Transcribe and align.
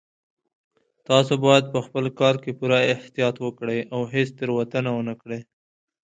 تاسو 1.07 1.33
باید 1.45 1.65
په 1.73 1.79
خپل 1.85 2.05
کار 2.19 2.35
کې 2.43 2.51
پوره 2.59 2.79
احتیاط 2.93 3.35
وکړئ 3.41 3.79
او 3.93 4.01
هیڅ 4.13 4.29
تېروتنه 4.37 4.89
ونه 4.93 5.13
کړئ 5.21 5.39